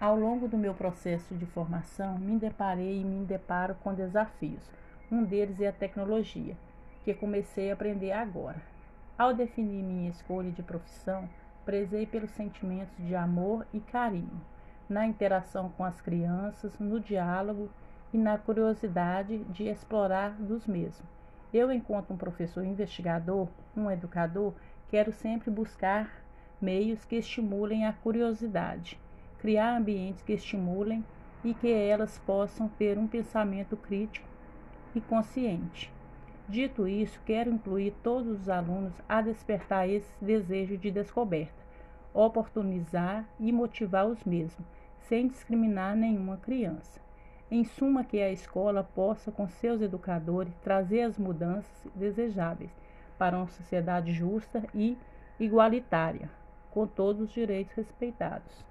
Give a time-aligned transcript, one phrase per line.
[0.00, 4.62] Ao longo do meu processo de formação, me deparei e me deparo com desafios.
[5.10, 6.56] Um deles é a tecnologia,
[7.04, 8.62] que comecei a aprender agora.
[9.18, 11.28] Ao definir minha escolha de profissão,
[11.64, 14.40] prezei pelos sentimentos de amor e carinho,
[14.88, 17.68] na interação com as crianças, no diálogo
[18.14, 21.10] e na curiosidade de explorar dos mesmos.
[21.52, 24.54] Eu, enquanto um professor investigador, um educador,
[24.88, 26.22] quero sempre buscar
[26.60, 28.96] meios que estimulem a curiosidade
[29.38, 31.04] criar ambientes que estimulem
[31.44, 34.26] e que elas possam ter um pensamento crítico
[34.94, 35.92] e consciente.
[36.48, 41.62] Dito isso, quero incluir todos os alunos a despertar esse desejo de descoberta,
[42.14, 44.66] oportunizar e motivar os mesmos,
[45.00, 47.00] sem discriminar nenhuma criança.
[47.50, 52.70] Em suma, que a escola possa, com seus educadores, trazer as mudanças desejáveis
[53.18, 54.96] para uma sociedade justa e
[55.38, 56.30] igualitária,
[56.70, 58.64] com todos os direitos respeitados.